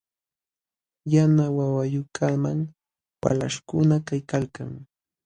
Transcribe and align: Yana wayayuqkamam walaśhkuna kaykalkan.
Yana 1.13 1.45
wayayuqkamam 1.57 2.59
walaśhkuna 3.21 3.95
kaykalkan. 4.07 4.69